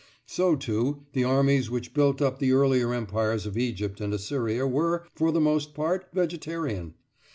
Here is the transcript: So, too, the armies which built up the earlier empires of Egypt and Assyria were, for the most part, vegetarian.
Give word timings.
So, 0.25 0.55
too, 0.55 1.05
the 1.13 1.23
armies 1.23 1.69
which 1.69 1.93
built 1.93 2.23
up 2.23 2.39
the 2.39 2.53
earlier 2.53 2.91
empires 2.91 3.45
of 3.45 3.55
Egypt 3.55 4.01
and 4.01 4.11
Assyria 4.15 4.65
were, 4.65 5.05
for 5.13 5.31
the 5.31 5.39
most 5.39 5.75
part, 5.75 6.07
vegetarian. 6.11 6.95